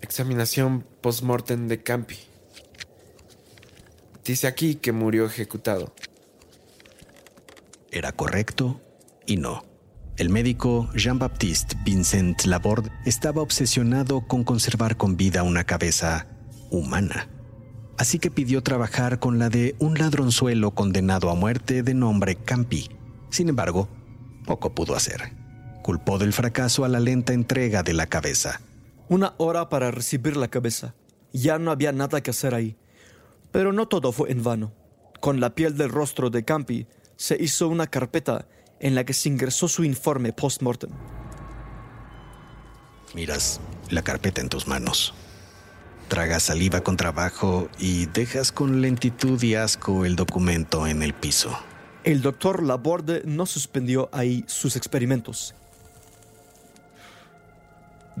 Examinación 0.00 0.84
post-mortem 1.00 1.68
de 1.68 1.82
Campi. 1.82 2.18
Dice 4.24 4.46
aquí 4.46 4.76
que 4.76 4.92
murió 4.92 5.26
ejecutado. 5.26 5.92
Era 7.90 8.12
correcto 8.12 8.80
y 9.26 9.36
no. 9.36 9.64
El 10.16 10.28
médico 10.28 10.90
Jean-Baptiste 10.94 11.76
Vincent 11.84 12.44
Laborde 12.44 12.90
estaba 13.04 13.42
obsesionado 13.42 14.26
con 14.26 14.44
conservar 14.44 14.96
con 14.96 15.16
vida 15.16 15.42
una 15.42 15.64
cabeza 15.64 16.26
humana. 16.70 17.28
Así 17.98 18.18
que 18.18 18.30
pidió 18.30 18.62
trabajar 18.62 19.18
con 19.18 19.38
la 19.38 19.48
de 19.48 19.76
un 19.78 19.98
ladronzuelo 19.98 20.70
condenado 20.74 21.30
a 21.30 21.34
muerte 21.34 21.82
de 21.82 21.94
nombre 21.94 22.36
Campi. 22.36 22.88
Sin 23.30 23.48
embargo, 23.48 23.88
poco 24.46 24.74
pudo 24.74 24.94
hacer. 24.94 25.32
Culpó 25.82 26.18
del 26.18 26.32
fracaso 26.32 26.84
a 26.84 26.88
la 26.88 27.00
lenta 27.00 27.32
entrega 27.32 27.82
de 27.82 27.94
la 27.94 28.06
cabeza. 28.06 28.60
Una 29.10 29.34
hora 29.38 29.68
para 29.68 29.90
recibir 29.90 30.36
la 30.36 30.46
cabeza. 30.46 30.94
Ya 31.32 31.58
no 31.58 31.72
había 31.72 31.90
nada 31.90 32.22
que 32.22 32.30
hacer 32.30 32.54
ahí. 32.54 32.76
Pero 33.50 33.72
no 33.72 33.88
todo 33.88 34.12
fue 34.12 34.30
en 34.30 34.44
vano. 34.44 34.72
Con 35.18 35.40
la 35.40 35.52
piel 35.56 35.76
del 35.76 35.88
rostro 35.88 36.30
de 36.30 36.44
Campi 36.44 36.86
se 37.16 37.36
hizo 37.42 37.66
una 37.66 37.88
carpeta 37.88 38.46
en 38.78 38.94
la 38.94 39.02
que 39.02 39.12
se 39.12 39.28
ingresó 39.28 39.66
su 39.66 39.82
informe 39.82 40.32
post-mortem. 40.32 40.90
Miras 43.12 43.60
la 43.88 44.02
carpeta 44.02 44.42
en 44.42 44.48
tus 44.48 44.68
manos. 44.68 45.12
Tragas 46.06 46.44
saliva 46.44 46.82
con 46.82 46.96
trabajo 46.96 47.68
y 47.80 48.06
dejas 48.06 48.52
con 48.52 48.80
lentitud 48.80 49.42
y 49.42 49.56
asco 49.56 50.04
el 50.04 50.14
documento 50.14 50.86
en 50.86 51.02
el 51.02 51.14
piso. 51.14 51.50
El 52.04 52.22
doctor 52.22 52.62
Laborde 52.62 53.22
no 53.24 53.44
suspendió 53.44 54.08
ahí 54.12 54.44
sus 54.46 54.76
experimentos. 54.76 55.56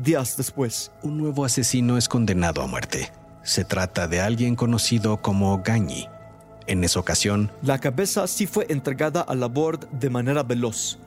Días 0.02 0.38
después, 0.38 0.92
un 1.02 1.18
nuevo 1.18 1.44
asesino 1.44 1.98
es 1.98 2.08
condenado 2.08 2.62
a 2.62 2.66
muerte. 2.66 3.12
Se 3.42 3.66
trata 3.66 4.08
de 4.08 4.22
alguien 4.22 4.56
conocido 4.56 5.20
como 5.20 5.60
Gañi. 5.62 6.08
En 6.66 6.84
esa 6.84 7.00
ocasión, 7.00 7.52
la 7.60 7.78
cabeza 7.78 8.26
sí 8.26 8.46
fue 8.46 8.64
entregada 8.70 9.20
a 9.20 9.34
Laborde 9.34 9.86
de 9.92 10.08
manera 10.08 10.42
veloz. 10.42 10.98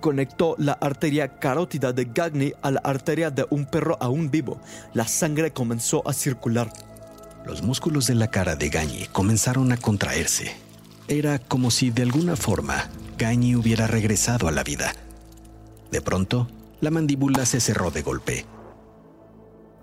Conectó 0.00 0.54
la 0.58 0.72
arteria 0.72 1.38
carótida 1.38 1.94
de 1.94 2.04
Gagni 2.04 2.52
a 2.60 2.72
la 2.72 2.80
arteria 2.80 3.30
de 3.30 3.46
un 3.48 3.64
perro 3.64 3.96
aún 4.02 4.30
vivo. 4.30 4.60
La 4.92 5.08
sangre 5.08 5.52
comenzó 5.52 6.06
a 6.06 6.12
circular. 6.12 6.70
Los 7.46 7.62
músculos 7.62 8.06
de 8.06 8.16
la 8.16 8.28
cara 8.28 8.54
de 8.54 8.68
Gañi 8.68 9.06
comenzaron 9.12 9.72
a 9.72 9.78
contraerse. 9.78 10.52
Era 11.08 11.38
como 11.38 11.70
si 11.70 11.90
de 11.90 12.02
alguna 12.02 12.36
forma 12.36 12.90
Gañi 13.16 13.56
hubiera 13.56 13.86
regresado 13.86 14.46
a 14.46 14.52
la 14.52 14.62
vida. 14.62 14.92
De 15.90 16.02
pronto, 16.02 16.48
la 16.82 16.90
mandíbula 16.90 17.46
se 17.46 17.60
cerró 17.60 17.90
de 17.90 18.02
golpe 18.02 18.44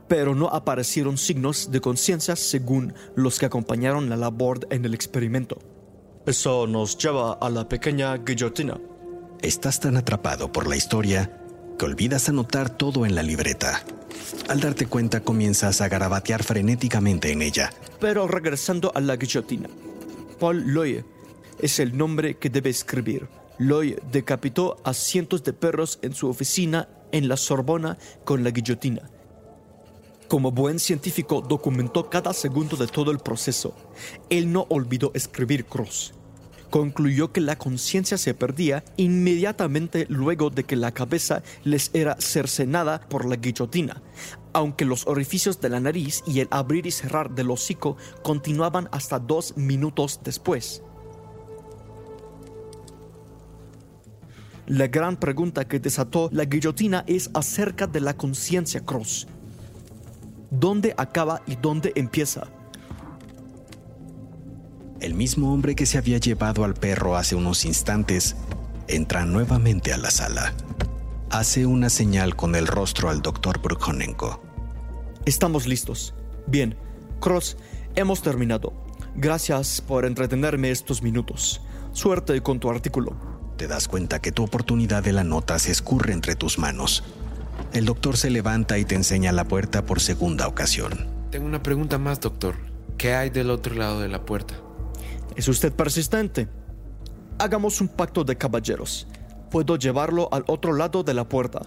pero 0.09 0.33
no 0.35 0.47
aparecieron 0.47 1.17
signos 1.17 1.71
de 1.71 1.79
conciencia 1.79 2.35
según 2.35 2.93
los 3.15 3.39
que 3.39 3.45
acompañaron 3.45 4.09
la 4.09 4.17
labor 4.17 4.67
en 4.71 4.83
el 4.83 4.95
experimento. 4.95 5.59
Eso 6.25 6.67
nos 6.67 6.97
lleva 6.97 7.33
a 7.33 7.49
la 7.49 7.69
pequeña 7.69 8.17
guillotina. 8.17 8.77
Estás 9.41 9.79
tan 9.79 9.95
atrapado 9.95 10.51
por 10.51 10.67
la 10.67 10.75
historia 10.75 11.31
que 11.77 11.85
olvidas 11.85 12.27
anotar 12.27 12.75
todo 12.75 13.05
en 13.05 13.15
la 13.15 13.23
libreta. 13.23 13.83
Al 14.49 14.59
darte 14.59 14.87
cuenta 14.87 15.21
comienzas 15.21 15.79
a 15.79 15.87
garabatear 15.87 16.43
frenéticamente 16.43 17.31
en 17.31 17.43
ella. 17.43 17.71
Pero 17.99 18.27
regresando 18.27 18.91
a 18.95 18.99
la 18.99 19.15
guillotina, 19.15 19.69
Paul 20.39 20.73
Loye 20.73 21.05
es 21.59 21.79
el 21.79 21.95
nombre 21.95 22.37
que 22.37 22.49
debe 22.49 22.71
escribir. 22.71 23.29
Loy 23.59 23.99
decapitó 24.09 24.77
a 24.85 24.93
cientos 24.93 25.43
de 25.43 25.51
perros 25.51 25.99
en 26.01 26.13
su 26.13 26.29
oficina 26.29 26.87
en 27.11 27.27
la 27.27 27.35
Sorbona 27.35 27.97
con 28.23 28.43
la 28.43 28.51
guillotina. 28.51 29.01
Como 30.29 30.51
buen 30.51 30.79
científico 30.79 31.41
documentó 31.41 32.09
cada 32.09 32.33
segundo 32.33 32.77
de 32.77 32.87
todo 32.87 33.11
el 33.11 33.19
proceso. 33.19 33.75
Él 34.29 34.53
no 34.53 34.65
olvidó 34.69 35.11
escribir 35.13 35.65
Cross. 35.65 36.13
Concluyó 36.69 37.33
que 37.33 37.41
la 37.41 37.57
conciencia 37.57 38.17
se 38.17 38.33
perdía 38.33 38.85
inmediatamente 38.95 40.05
luego 40.07 40.51
de 40.51 40.63
que 40.63 40.77
la 40.77 40.93
cabeza 40.93 41.43
les 41.63 41.89
era 41.93 42.15
cercenada 42.19 43.01
por 43.09 43.25
la 43.25 43.35
guillotina, 43.35 44.03
aunque 44.53 44.85
los 44.85 45.05
orificios 45.07 45.59
de 45.59 45.69
la 45.69 45.79
nariz 45.81 46.23
y 46.27 46.39
el 46.39 46.47
abrir 46.51 46.85
y 46.85 46.91
cerrar 46.91 47.31
del 47.31 47.49
hocico 47.49 47.97
continuaban 48.23 48.87
hasta 48.91 49.19
dos 49.19 49.57
minutos 49.57 50.21
después. 50.23 50.83
La 54.69 54.85
gran 54.85 55.17
pregunta 55.17 55.67
que 55.67 55.79
desató 55.79 56.29
la 56.31 56.45
guillotina 56.45 57.03
es 57.07 57.31
acerca 57.33 57.87
de 57.87 58.01
la 58.01 58.15
conciencia 58.15 58.85
Cross. 58.85 59.25
¿Dónde 60.51 60.93
acaba 60.95 61.41
y 61.47 61.55
dónde 61.55 61.91
empieza? 61.95 62.45
El 65.01 65.15
mismo 65.15 65.51
hombre 65.51 65.73
que 65.73 65.87
se 65.87 65.97
había 65.97 66.19
llevado 66.19 66.63
al 66.63 66.75
perro 66.75 67.17
hace 67.17 67.33
unos 67.33 67.65
instantes 67.65 68.35
entra 68.87 69.25
nuevamente 69.25 69.91
a 69.91 69.97
la 69.97 70.11
sala. 70.11 70.53
Hace 71.31 71.65
una 71.65 71.89
señal 71.89 72.35
con 72.35 72.53
el 72.53 72.67
rostro 72.67 73.09
al 73.09 73.23
doctor 73.23 73.59
Brukhonenko. 73.63 74.39
Estamos 75.25 75.65
listos. 75.65 76.13
Bien, 76.45 76.77
Cross, 77.19 77.57
hemos 77.95 78.21
terminado. 78.21 78.71
Gracias 79.15 79.81
por 79.81 80.05
entretenerme 80.05 80.69
estos 80.69 81.01
minutos. 81.01 81.59
Suerte 81.91 82.39
con 82.43 82.59
tu 82.59 82.69
artículo 82.69 83.28
te 83.59 83.67
das 83.67 83.89
cuenta 83.89 84.21
que 84.21 84.31
tu 84.31 84.43
oportunidad 84.43 85.03
de 85.03 85.11
la 85.11 85.25
nota 85.25 85.59
se 85.59 85.69
escurre 85.69 86.13
entre 86.13 86.35
tus 86.35 86.57
manos. 86.57 87.03
El 87.73 87.83
doctor 87.83 88.15
se 88.15 88.29
levanta 88.29 88.77
y 88.77 88.85
te 88.85 88.95
enseña 88.95 89.33
la 89.33 89.43
puerta 89.43 89.85
por 89.85 89.99
segunda 89.99 90.47
ocasión. 90.47 91.07
Tengo 91.29 91.45
una 91.45 91.61
pregunta 91.61 91.97
más, 91.97 92.21
doctor. 92.21 92.55
¿Qué 92.97 93.13
hay 93.13 93.29
del 93.29 93.49
otro 93.49 93.75
lado 93.75 93.99
de 93.99 94.07
la 94.07 94.25
puerta? 94.25 94.53
¿Es 95.35 95.49
usted 95.49 95.73
persistente? 95.73 96.47
Hagamos 97.37 97.81
un 97.81 97.89
pacto 97.89 98.23
de 98.23 98.37
caballeros. 98.37 99.07
Puedo 99.51 99.75
llevarlo 99.75 100.29
al 100.31 100.45
otro 100.47 100.71
lado 100.71 101.03
de 101.03 101.13
la 101.13 101.27
puerta, 101.27 101.59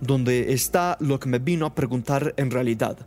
donde 0.00 0.52
está 0.52 0.96
lo 0.98 1.20
que 1.20 1.28
me 1.28 1.38
vino 1.38 1.64
a 1.66 1.76
preguntar 1.76 2.34
en 2.38 2.50
realidad. 2.50 2.98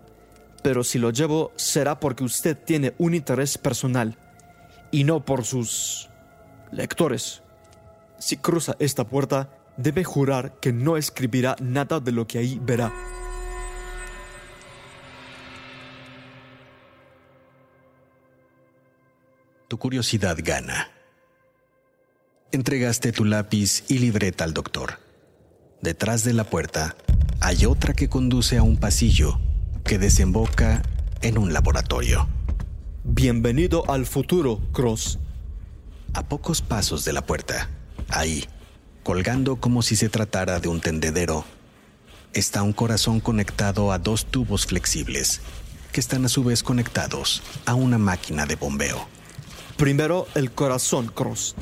Pero 0.63 0.86
si 0.86 0.98
lo 0.98 1.10
llevo 1.10 1.51
será 1.58 2.00
porque 2.00 2.24
usted 2.24 2.58
tiene 2.58 2.93
un 3.00 3.15
interés 3.15 3.58
personal 3.58 4.17
y 4.91 5.03
no 5.03 5.25
por 5.25 5.43
sus 5.43 6.10
lectores. 6.72 7.43
Si 8.20 8.36
cruza 8.36 8.76
esta 8.80 9.08
puerta, 9.08 9.50
debe 9.78 10.04
jurar 10.04 10.60
que 10.60 10.74
no 10.74 10.98
escribirá 10.98 11.56
nada 11.62 12.02
de 12.02 12.12
lo 12.12 12.28
que 12.28 12.38
ahí 12.38 12.60
verá. 12.62 12.94
Tu 19.70 19.78
curiosidad 19.78 20.38
gana. 20.44 20.92
Entregaste 22.52 23.14
tu 23.14 23.24
lápiz 23.24 23.86
y 23.88 24.00
libreta 24.00 24.44
al 24.44 24.54
doctor. 24.54 25.00
Detrás 25.82 26.26
de 26.26 26.34
la 26.34 26.44
puerta 26.44 26.98
hay 27.40 27.66
otra 27.66 27.94
que 27.94 28.10
conduce 28.10 28.58
a 28.58 28.64
un 28.64 28.78
pasillo 28.78 29.40
que 29.86 29.98
desemboca 29.98 30.82
en 31.22 31.38
un 31.38 31.54
laboratorio. 31.54 32.28
Bienvenido 33.06 33.90
al 33.90 34.06
futuro, 34.06 34.60
Cross. 34.74 35.20
A 36.14 36.28
pocos 36.28 36.62
pasos 36.62 37.06
de 37.06 37.14
la 37.14 37.26
puerta 37.26 37.70
Ahí, 38.10 38.46
colgando 39.04 39.58
como 39.58 39.82
si 39.82 39.96
se 39.96 40.10
tratara 40.10 40.60
de 40.60 40.68
un 40.68 40.82
tendedero, 40.82 41.46
está 42.34 42.63
un 42.63 42.74
corazón 42.74 43.20
conectado 43.20 43.92
a 43.92 44.00
dos 44.00 44.25
tubos 44.25 44.66
flexibles, 44.66 45.42
que 45.91 46.00
están 46.00 46.26
a 46.26 46.30
su 46.30 46.43
vez 46.43 46.63
conectados 46.63 47.41
a 47.65 47.76
una 47.76 47.98
máquina 47.98 48.45
de 48.45 48.56
bombeo. 48.56 49.08
Primero 49.78 50.28
el 50.36 50.52
corazón, 50.52 51.08
Cross. 51.08 51.56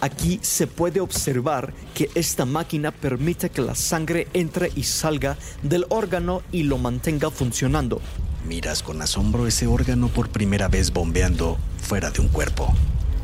Aquí 0.00 0.38
se 0.42 0.66
puede 0.66 1.00
observar 1.00 1.72
que 1.94 2.10
esta 2.14 2.44
máquina 2.44 2.92
permite 2.92 3.50
que 3.50 3.62
la 3.62 3.74
sangre 3.74 4.28
entre 4.34 4.70
y 4.74 4.84
salga 4.84 5.36
del 5.62 5.86
órgano 5.88 6.42
y 6.52 6.64
lo 6.64 6.78
mantenga 6.78 7.30
funcionando. 7.30 8.00
Miras 8.46 8.82
con 8.82 9.02
asombro 9.02 9.46
ese 9.46 9.66
órgano 9.66 10.08
por 10.08 10.28
primera 10.28 10.68
vez 10.68 10.92
bombeando 10.92 11.58
fuera 11.80 12.10
de 12.10 12.20
un 12.20 12.28
cuerpo. 12.28 12.72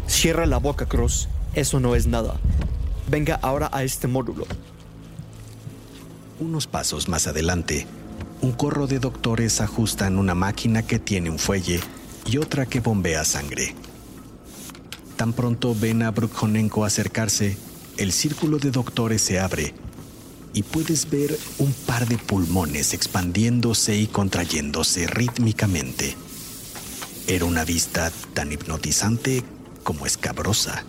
Cierra 0.07 0.47
la 0.47 0.59
boca, 0.59 0.87
Cross. 0.87 1.29
Eso 1.55 1.81
no 1.81 1.95
es 1.95 2.07
nada. 2.07 2.41
Venga 3.09 3.39
ahora 3.43 3.69
a 3.73 3.85
este 3.85 4.09
módulo. 4.09 4.47
Unos 6.41 6.67
pasos 6.67 7.09
más 7.09 7.27
adelante, 7.27 7.87
un 8.41 8.53
corro 8.53 8.87
de 8.87 8.99
doctores 8.99 9.61
ajustan 9.61 10.19
una 10.19 10.35
máquina 10.35 10.83
que 10.83 10.99
tiene 10.99 11.31
un 11.31 11.39
fuelle 11.39 11.81
y 12.27 12.39
otra 12.39 12.67
que 12.67 12.81
bombea 12.81 13.25
sangre. 13.25 13.75
Tan 15.17 15.33
pronto 15.33 15.77
ven 15.79 16.03
a 16.03 16.11
Brukhonenko 16.11 16.85
acercarse, 16.85 17.57
el 17.99 18.13
círculo 18.13 18.59
de 18.59 18.71
doctores 18.71 19.23
se 19.23 19.39
abre 19.39 19.75
y 20.55 20.63
puedes 20.63 21.09
ver 21.09 21.39
un 21.59 21.73
par 21.73 22.09
de 22.09 22.19
pulmones 22.19 22.95
expandiéndose 22.95 23.97
y 23.97 24.07
contrayéndose 24.07 25.07
rítmicamente. 25.07 26.17
Era 27.27 27.45
una 27.45 27.65
vista 27.65 28.11
tan 28.35 28.53
hipnotizante 28.53 29.45
como 29.85 30.07
escabrosa. 30.07 30.85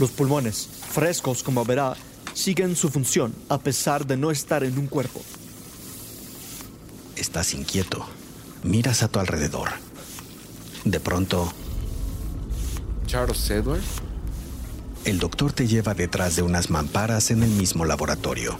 Los 0.00 0.12
pulmones, 0.12 0.66
frescos 0.88 1.42
como 1.42 1.62
verá, 1.66 1.94
siguen 2.32 2.74
su 2.74 2.88
función 2.88 3.34
a 3.50 3.58
pesar 3.58 4.06
de 4.06 4.16
no 4.16 4.30
estar 4.30 4.64
en 4.64 4.78
un 4.78 4.86
cuerpo. 4.86 5.20
Estás 7.16 7.52
inquieto. 7.52 8.06
Miras 8.62 9.02
a 9.02 9.08
tu 9.08 9.18
alrededor. 9.18 9.68
De 10.86 11.00
pronto... 11.00 11.52
Charles 13.06 13.50
Edward. 13.50 13.82
El 15.04 15.18
doctor 15.18 15.52
te 15.52 15.68
lleva 15.68 15.92
detrás 15.92 16.34
de 16.34 16.42
unas 16.42 16.70
mamparas 16.70 17.30
en 17.30 17.42
el 17.42 17.50
mismo 17.50 17.84
laboratorio. 17.84 18.56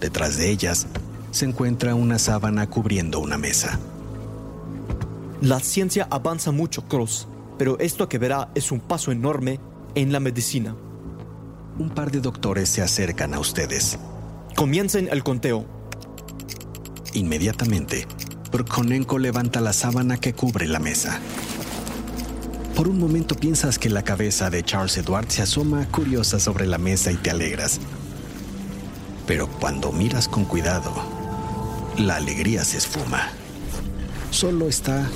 Detrás 0.00 0.38
de 0.38 0.48
ellas 0.48 0.86
se 1.30 1.44
encuentra 1.44 1.94
una 1.94 2.18
sábana 2.18 2.70
cubriendo 2.70 3.20
una 3.20 3.36
mesa. 3.36 3.78
La 5.42 5.60
ciencia 5.60 6.08
avanza 6.10 6.52
mucho, 6.52 6.88
Cross, 6.88 7.28
pero 7.58 7.78
esto 7.80 8.08
que 8.08 8.16
verá 8.16 8.50
es 8.54 8.72
un 8.72 8.80
paso 8.80 9.12
enorme 9.12 9.60
en 9.94 10.12
la 10.12 10.20
medicina. 10.20 10.76
Un 11.78 11.90
par 11.90 12.10
de 12.10 12.20
doctores 12.20 12.68
se 12.68 12.82
acercan 12.82 13.34
a 13.34 13.38
ustedes. 13.40 13.98
Comiencen 14.54 15.08
el 15.10 15.22
conteo. 15.22 15.64
Inmediatamente, 17.14 18.06
Brukhonenko 18.52 19.18
levanta 19.18 19.60
la 19.60 19.72
sábana 19.72 20.18
que 20.18 20.32
cubre 20.32 20.66
la 20.66 20.78
mesa. 20.78 21.20
Por 22.74 22.88
un 22.88 22.98
momento 22.98 23.34
piensas 23.34 23.78
que 23.78 23.90
la 23.90 24.02
cabeza 24.02 24.50
de 24.50 24.62
Charles 24.62 24.96
Edward 24.96 25.30
se 25.30 25.42
asoma 25.42 25.86
curiosa 25.88 26.38
sobre 26.38 26.66
la 26.66 26.78
mesa 26.78 27.12
y 27.12 27.16
te 27.16 27.30
alegras. 27.30 27.80
Pero 29.26 29.48
cuando 29.48 29.92
miras 29.92 30.28
con 30.28 30.44
cuidado, 30.44 30.92
la 31.98 32.16
alegría 32.16 32.64
se 32.64 32.78
esfuma. 32.78 33.28
Solo 34.30 34.68
está 34.68 35.08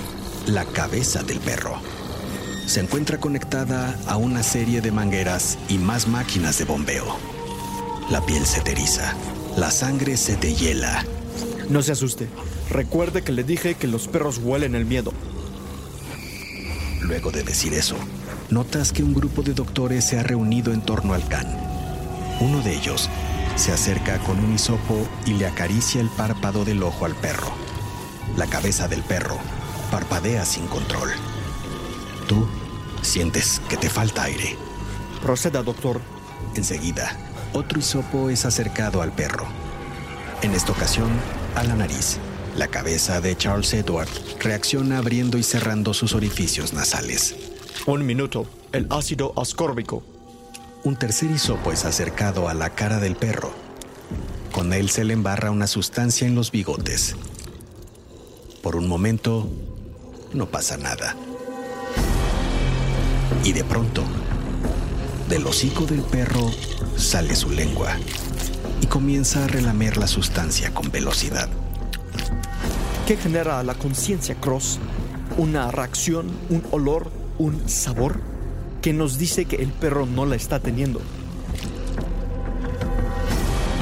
la 0.47 0.65
cabeza 0.65 1.23
del 1.23 1.41
perro 1.41 1.81
se 2.67 2.81
encuentra 2.81 3.19
conectada 3.19 3.99
a 4.07 4.17
una 4.17 4.43
serie 4.43 4.81
de 4.81 4.91
mangueras 4.91 5.59
y 5.69 5.79
más 5.79 6.09
máquinas 6.09 6.59
de 6.59 6.65
bombeo. 6.65 7.17
La 8.11 8.21
piel 8.25 8.45
se 8.47 8.61
te 8.61 8.73
eriza, 8.73 9.15
la 9.57 9.71
sangre 9.71 10.17
se 10.17 10.37
te 10.37 10.55
hiela. 10.55 11.05
No 11.69 11.83
se 11.83 11.93
asuste. 11.93 12.29
Recuerde 12.71 13.23
que 13.23 13.33
le 13.33 13.45
dije 13.45 13.75
que 13.75 13.87
los 13.87 14.09
perros 14.09 14.39
huelen 14.39 14.75
el 14.75 14.85
miedo. 14.85 15.13
Luego 17.03 17.31
de 17.31 17.43
decir 17.43 17.75
eso, 17.75 17.97
notas 18.51 18.93
que 18.93 19.03
un 19.03 19.15
grupo 19.15 19.43
de 19.43 19.53
doctores 19.53 20.05
se 20.05 20.19
ha 20.19 20.23
reunido 20.23 20.73
en 20.73 20.81
torno 20.81 21.15
al 21.15 21.27
can. 21.29 21.47
Uno 22.41 22.61
de 22.63 22.75
ellos 22.75 23.09
se 23.57 23.73
acerca 23.73 24.19
con 24.21 24.39
un 24.39 24.55
hisopo 24.55 25.07
y 25.27 25.35
le 25.35 25.47
acaricia 25.47 26.01
el 26.01 26.09
párpado 26.09 26.65
del 26.65 26.83
ojo 26.83 27.05
al 27.05 27.15
perro. 27.15 27.53
La 28.37 28.47
cabeza 28.47 28.89
del 28.89 29.03
perro 29.03 29.39
parpadea 29.91 30.45
sin 30.45 30.67
control. 30.67 31.11
Tú 32.27 32.47
sientes 33.03 33.61
que 33.69 33.77
te 33.77 33.91
falta 33.91 34.25
aire. 34.25 34.57
Proceda, 35.23 35.63
doctor. 35.63 36.01
Enseguida, 36.55 37.17
otro 37.53 37.79
hisopo 37.79 38.31
es 38.31 38.45
acercado 38.45 39.03
al 39.03 39.13
perro. 39.13 39.47
En 40.43 40.53
esta 40.53 40.73
ocasión, 40.73 41.11
a 41.55 41.65
la 41.65 41.75
nariz. 41.75 42.19
La 42.57 42.69
cabeza 42.69 43.21
de 43.21 43.37
Charles 43.37 43.75
Edward 43.75 44.09
reacciona 44.39 44.99
abriendo 44.99 45.39
y 45.39 45.43
cerrando 45.43 45.93
sus 45.93 46.15
orificios 46.15 46.73
nasales. 46.73 47.35
Un 47.87 48.07
minuto. 48.07 48.47
El 48.73 48.87
ácido 48.91 49.33
ascórbico. 49.37 50.03
Un 50.85 50.97
tercer 50.97 51.31
hisopo 51.31 51.73
es 51.73 51.85
acercado 51.85 52.49
a 52.49 52.55
la 52.55 52.71
cara 52.71 53.01
del 53.01 53.17
perro. 53.17 53.53
Con 54.53 54.73
él 54.73 54.91
se 54.91 55.05
le 55.05 55.15
embarra 55.15 55.51
una 55.51 55.67
sustancia 55.67 56.27
en 56.27 56.35
los 56.35 56.51
bigotes. 56.51 57.17
Por 58.63 58.77
un 58.77 58.87
momento, 58.87 59.49
no 60.33 60.47
pasa 60.47 60.77
nada. 60.77 61.17
Y 63.45 63.53
de 63.53 63.63
pronto, 63.63 64.03
Del 65.29 65.47
hocico 65.47 65.85
del 65.87 66.01
perro 66.01 66.51
sale 66.97 67.35
su 67.35 67.51
lengua 67.51 67.97
y 68.81 68.87
comienza 68.87 69.45
a 69.45 69.47
relamer 69.47 69.97
la 69.97 70.07
sustancia 70.07 70.73
con 70.73 70.91
velocidad. 70.91 71.49
¿Qué 73.07 73.17
genera 73.17 73.63
la 73.63 73.75
conciencia 73.75 74.35
Cross? 74.35 74.79
¿Una 75.37 75.71
reacción, 75.71 76.31
un 76.51 76.63
olor, 76.71 77.11
un 77.39 77.69
sabor? 77.69 78.21
Que 78.81 78.93
nos 78.93 79.19
dice 79.19 79.47
que 79.47 79.57
el 79.57 79.69
perro 79.69 80.07
no 80.07 80.27
la 80.27 80.37
está 80.37 80.61
teniendo. 80.61 81.01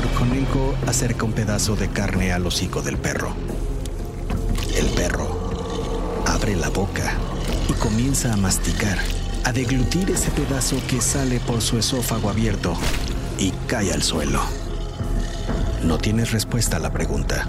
Brujonenko 0.00 0.74
acerca 0.86 1.24
un 1.24 1.32
pedazo 1.32 1.76
de 1.76 1.88
carne 1.88 2.32
al 2.32 2.46
hocico 2.46 2.82
del 2.82 2.98
perro. 2.98 3.34
El 4.76 4.86
perro 4.86 6.22
abre 6.26 6.56
la 6.56 6.68
boca 6.70 7.16
y 7.68 7.72
comienza 7.74 8.32
a 8.32 8.36
masticar, 8.36 8.98
a 9.44 9.52
deglutir 9.52 10.10
ese 10.10 10.30
pedazo 10.30 10.76
que 10.88 11.00
sale 11.00 11.40
por 11.40 11.60
su 11.60 11.78
esófago 11.78 12.30
abierto 12.30 12.74
y 13.38 13.50
cae 13.66 13.92
al 13.92 14.02
suelo. 14.02 14.40
No 15.84 15.98
tienes 15.98 16.30
respuesta 16.30 16.76
a 16.76 16.80
la 16.80 16.92
pregunta, 16.92 17.48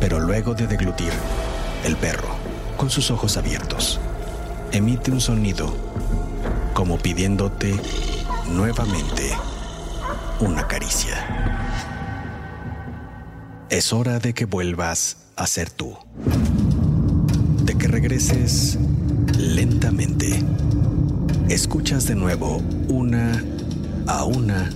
pero 0.00 0.18
luego 0.18 0.54
de 0.54 0.66
deglutir, 0.66 1.12
el 1.84 1.96
perro, 1.96 2.28
con 2.76 2.90
sus 2.90 3.10
ojos 3.10 3.36
abiertos, 3.36 4.00
emite 4.72 5.10
un 5.10 5.20
sonido 5.20 5.74
como 6.74 6.98
pidiéndote 6.98 7.74
nuevamente 8.48 9.36
una 10.40 10.66
caricia. 10.66 11.16
Es 13.68 13.92
hora 13.92 14.18
de 14.18 14.32
que 14.32 14.46
vuelvas 14.46 15.18
a 15.36 15.46
ser 15.46 15.70
tú. 15.70 15.98
De 17.64 17.76
que 17.76 17.88
regreses 17.88 18.78
lentamente. 19.36 20.42
Escuchas 21.48 22.06
de 22.06 22.14
nuevo 22.14 22.62
una 22.88 23.42
a 24.06 24.24
una 24.24 24.68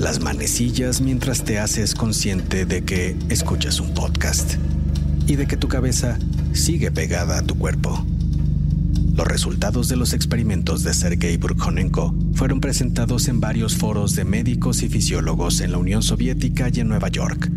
las 0.00 0.18
manecillas 0.20 1.00
mientras 1.00 1.44
te 1.44 1.60
haces 1.60 1.94
consciente 1.94 2.64
de 2.64 2.82
que 2.82 3.16
escuchas 3.28 3.78
un 3.78 3.94
podcast 3.94 4.54
y 5.28 5.36
de 5.36 5.46
que 5.46 5.56
tu 5.56 5.68
cabeza 5.68 6.18
sigue 6.52 6.90
pegada 6.90 7.38
a 7.38 7.42
tu 7.42 7.56
cuerpo. 7.56 8.04
Los 9.14 9.28
resultados 9.28 9.88
de 9.88 9.94
los 9.94 10.12
experimentos 10.12 10.82
de 10.82 10.94
Sergei 10.94 11.36
Burkhonenko 11.36 12.12
fueron 12.34 12.60
presentados 12.60 13.28
en 13.28 13.38
varios 13.38 13.76
foros 13.76 14.16
de 14.16 14.24
médicos 14.24 14.82
y 14.82 14.88
fisiólogos 14.88 15.60
en 15.60 15.70
la 15.70 15.78
Unión 15.78 16.02
Soviética 16.02 16.70
y 16.72 16.80
en 16.80 16.88
Nueva 16.88 17.08
York. 17.08 17.48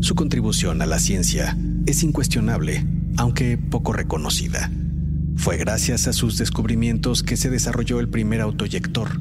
Su 0.00 0.14
contribución 0.14 0.80
a 0.80 0.86
la 0.86 0.98
ciencia 0.98 1.58
es 1.84 2.02
incuestionable, 2.02 2.86
aunque 3.18 3.58
poco 3.58 3.92
reconocida. 3.92 4.70
Fue 5.38 5.56
gracias 5.56 6.08
a 6.08 6.12
sus 6.12 6.36
descubrimientos 6.36 7.22
que 7.22 7.36
se 7.36 7.48
desarrolló 7.48 8.00
el 8.00 8.08
primer 8.08 8.40
autoyector, 8.40 9.20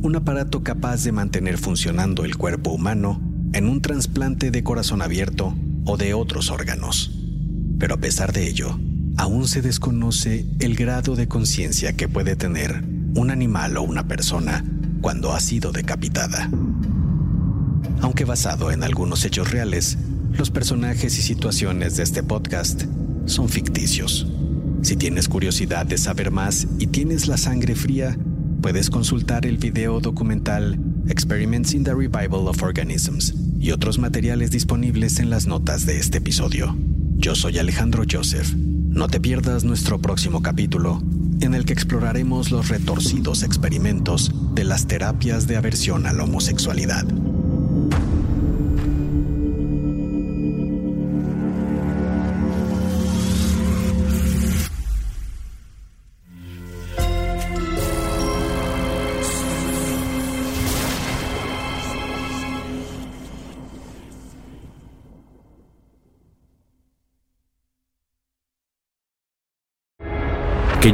un 0.00 0.16
aparato 0.16 0.64
capaz 0.64 1.04
de 1.04 1.12
mantener 1.12 1.58
funcionando 1.58 2.24
el 2.24 2.38
cuerpo 2.38 2.70
humano 2.70 3.20
en 3.52 3.68
un 3.68 3.82
trasplante 3.82 4.50
de 4.50 4.64
corazón 4.64 5.02
abierto 5.02 5.54
o 5.84 5.98
de 5.98 6.14
otros 6.14 6.50
órganos. 6.50 7.12
Pero 7.78 7.96
a 7.96 7.98
pesar 7.98 8.32
de 8.32 8.48
ello, 8.48 8.80
aún 9.18 9.46
se 9.46 9.60
desconoce 9.60 10.46
el 10.60 10.76
grado 10.76 11.14
de 11.14 11.28
conciencia 11.28 11.92
que 11.92 12.08
puede 12.08 12.36
tener 12.36 12.82
un 13.14 13.30
animal 13.30 13.76
o 13.76 13.82
una 13.82 14.08
persona 14.08 14.64
cuando 15.02 15.34
ha 15.34 15.40
sido 15.40 15.72
decapitada. 15.72 16.50
Aunque 18.00 18.24
basado 18.24 18.70
en 18.70 18.82
algunos 18.82 19.26
hechos 19.26 19.50
reales, 19.50 19.98
los 20.32 20.50
personajes 20.50 21.18
y 21.18 21.22
situaciones 21.22 21.98
de 21.98 22.02
este 22.04 22.22
podcast 22.22 22.84
son 23.26 23.50
ficticios. 23.50 24.26
Si 24.82 24.96
tienes 24.96 25.28
curiosidad 25.28 25.84
de 25.84 25.98
saber 25.98 26.30
más 26.30 26.66
y 26.78 26.86
tienes 26.86 27.28
la 27.28 27.36
sangre 27.36 27.74
fría, 27.74 28.16
puedes 28.62 28.88
consultar 28.88 29.44
el 29.44 29.58
video 29.58 30.00
documental 30.00 30.78
Experiments 31.06 31.74
in 31.74 31.84
the 31.84 31.94
Revival 31.94 32.48
of 32.48 32.62
Organisms 32.62 33.34
y 33.58 33.72
otros 33.72 33.98
materiales 33.98 34.50
disponibles 34.50 35.18
en 35.18 35.28
las 35.28 35.46
notas 35.46 35.84
de 35.84 35.98
este 35.98 36.18
episodio. 36.18 36.76
Yo 37.16 37.34
soy 37.34 37.58
Alejandro 37.58 38.04
Joseph. 38.10 38.54
No 38.54 39.08
te 39.08 39.20
pierdas 39.20 39.64
nuestro 39.64 40.00
próximo 40.00 40.40
capítulo, 40.42 41.02
en 41.42 41.54
el 41.54 41.66
que 41.66 41.74
exploraremos 41.74 42.50
los 42.50 42.68
retorcidos 42.68 43.42
experimentos 43.42 44.32
de 44.54 44.64
las 44.64 44.86
terapias 44.86 45.46
de 45.46 45.56
aversión 45.56 46.06
a 46.06 46.12
la 46.14 46.24
homosexualidad. 46.24 47.04